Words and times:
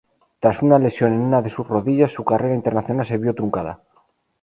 Tras 0.39 0.63
una 0.63 0.79
lesión 0.79 1.13
en 1.13 1.19
una 1.19 1.43
de 1.43 1.51
sus 1.51 1.67
rodillas 1.67 2.11
su 2.11 2.25
carrera 2.25 2.55
internacional 2.55 3.05
se 3.05 3.19
vio 3.19 3.35
truncada. 3.35 3.83